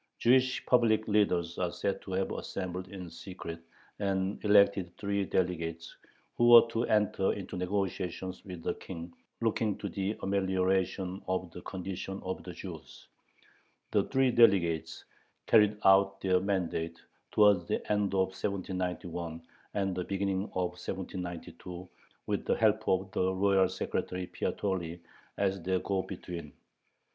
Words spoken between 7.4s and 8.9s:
negotiations with the